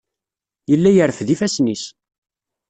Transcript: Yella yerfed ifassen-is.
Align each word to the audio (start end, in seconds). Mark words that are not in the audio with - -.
Yella 0.71 0.91
yerfed 0.95 1.29
ifassen-is. 1.35 1.83